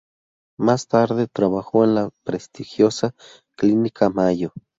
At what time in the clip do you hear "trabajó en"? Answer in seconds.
1.31-1.93